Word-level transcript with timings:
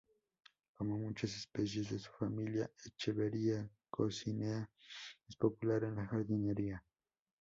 Como 0.73 0.97
muchas 0.97 1.35
especies 1.37 1.91
de 1.91 1.99
su 1.99 2.09
familia, 2.13 2.71
"Echeveria 2.85 3.69
coccinea" 3.91 4.67
es 5.29 5.35
popular 5.35 5.83
en 5.83 5.97
la 5.97 6.07
jardinería. 6.07 6.83